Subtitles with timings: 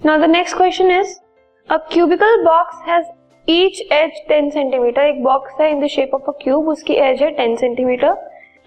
[0.00, 1.08] Now the next question is
[1.68, 3.06] a cubical box has
[3.48, 7.22] each edge 10 centimetre एक box है in the shape of a cube उसकी edge
[7.22, 8.14] है 10 centimetre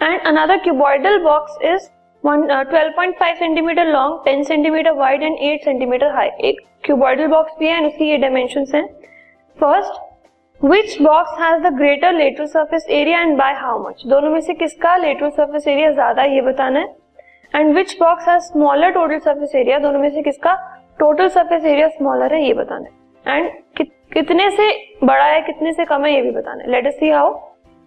[0.01, 1.87] and another cuboidal box is
[2.23, 7.77] 12.5 centimetre long 10 centimetre wide and 8 centimetre high एक cuboidal box भी है
[7.77, 8.85] and उसकी ये dimensions हैं.
[9.57, 10.01] First
[10.61, 14.53] which box has the greater lateral surface area and by how much दोनों में से
[14.55, 16.93] किसका लेटरल सरफेस एरिया ज़्यादा ये बताना है.
[17.53, 20.53] And which box has smaller total surface area दोनों में से किसका
[20.99, 24.69] टोटल सरफेस एरिया स्मॉलर है ये बताना। है एंड कि, कितने से
[25.03, 27.39] बड़ा है कितने से कम है ये भी बताना। है लेट अस सी हाउ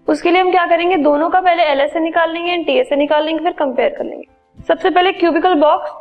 [0.09, 0.97] उसके लिए हम क्या करेंगे?
[0.97, 4.05] दोनों का पहले एल एस निकाल लेंगे एंड टी एस निकाल लेंगे फिर कंपेयर कर
[4.05, 5.93] लेंगे। सबसे पहले cubical box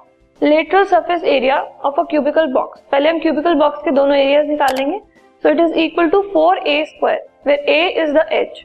[0.43, 4.75] lateral surface area of a cubical box पहले हम क्यूबिकल बॉक्स के दोनों एरियाज़ निकाल
[4.77, 4.99] लेंगे।
[5.43, 8.59] So it is equal to 4a square, where a is the edge,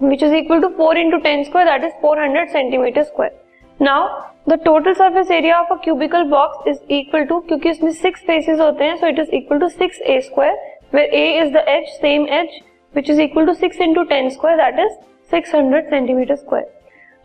[0.00, 3.34] which is equal to 4 into 10 square, that is 400 centimeter square.
[3.80, 4.08] Now
[4.48, 8.60] the total surface area of a cubical box is equal to क्योंकि इसमें six faces
[8.60, 10.58] होते हैं so it is equal to six a square
[10.94, 12.60] where a is the edge same edge
[12.94, 14.92] which is equal to six into ten square that is
[15.30, 16.70] six hundred centimetre square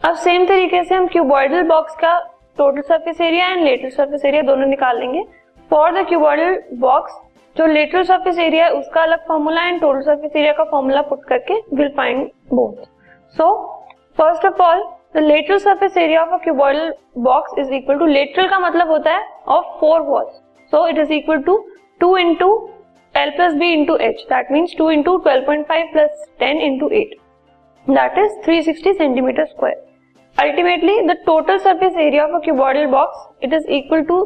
[0.01, 2.17] अब same तरीके से हम cuboidal box का
[2.57, 5.23] total surface area and lateral surface area दोनों निकाल लेंगे।
[5.71, 7.21] For the cuboidal box
[7.55, 11.25] जो lateral surface area है, उसका अलग formula and total surface area का फॉर्मूला पुट
[11.25, 12.85] करके will find both
[13.35, 13.55] so
[14.17, 14.83] first of all
[15.21, 16.53] lateral surface area of a
[17.19, 20.41] box is equal to lateral का मतलब होता है of four walls
[20.71, 21.57] so it is equal to
[22.01, 22.49] two into
[23.15, 26.89] l plus b into h that means two into twelve point five plus ten into
[26.93, 27.15] eight
[27.87, 29.83] that is three sixty centimetre square
[30.37, 34.23] ultimately the total surface area of a box it is equal to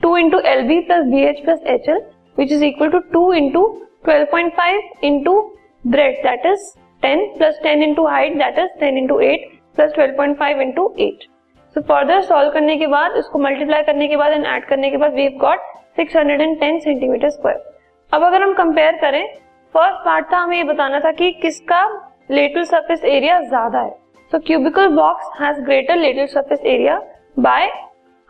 [0.00, 2.02] two into l b plus b h plus h l
[2.38, 3.66] which is equal to two into
[4.04, 5.40] twelve point five into
[5.84, 6.70] breadth that is
[7.02, 10.94] ten plus ten into height that is ten into eight into 8 plus 12.5 into
[10.98, 11.28] 8.
[11.76, 14.96] So further solve करने के बाद, इसको multiply करने के बाद and add करने के
[14.96, 15.58] बाद, we've got
[15.98, 17.72] 610 सेंटीमीटर स्क्वायर
[18.12, 19.26] अब अगर हम कंपेयर करें
[19.74, 23.90] फ़र्स्ट पार्ट था, हमें ये बताना था कि किसका लेटरल सरफेस एरिया ज़्यादा है.
[24.32, 27.02] So cubical box has greater lateral surface area
[27.38, 27.72] by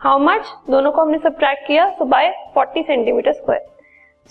[0.01, 3.65] how much दोनों को हमने सब्ट्रैक्ट किया so by 40 centimetre square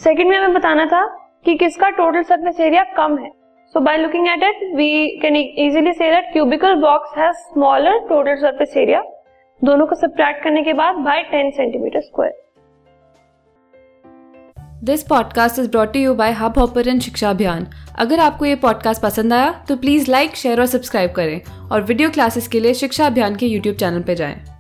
[0.00, 1.06] second में हमें बताना था
[1.44, 3.43] कि किसका टोटल सरफेस एरिया कम है.
[3.74, 8.36] So by looking at it we can easily see that cubical box has smaller total
[8.36, 9.02] surface area
[9.62, 12.32] दोनों को सब्ट्रैक्ट करने के बाद by 10 centimetre square
[14.84, 17.66] this podcast is brought you by Hubhopper Shiksha Abhiyan
[17.98, 21.40] अगर आपको ये पॉडकास्ट पसंद आया तो प्लीज़ लाइक शेयर और सब्सक्राइब करें
[21.72, 24.53] और वीडियो क्लासेस के लिए शिक्षा अभियान के यूट्यूब चैनल पर जाएँ।